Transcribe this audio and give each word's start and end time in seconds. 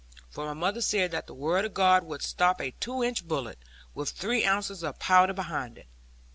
For 0.31 0.45
my 0.47 0.53
mother 0.53 0.81
said 0.81 1.11
that 1.11 1.27
the 1.27 1.35
Word 1.35 1.63
of 1.63 1.75
God 1.75 2.03
would 2.05 2.23
stop 2.23 2.59
a 2.59 2.71
two 2.71 3.03
inch 3.03 3.27
bullet, 3.27 3.59
with 3.93 4.09
three 4.09 4.43
ounces 4.43 4.81
of 4.81 4.97
powder 4.97 5.31
behind 5.33 5.77
it. 5.77 5.85